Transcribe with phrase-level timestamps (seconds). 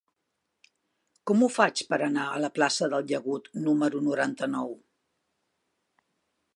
[1.31, 4.75] Com ho faig per anar a la plaça del Llagut número noranta-nou?